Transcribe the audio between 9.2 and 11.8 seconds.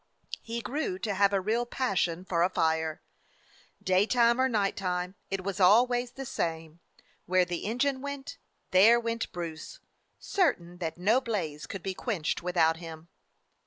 Bruce, certain that no blaze